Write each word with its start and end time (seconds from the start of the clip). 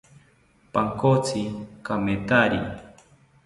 Pankotzi 0.73 1.43
kamethari 1.85 2.59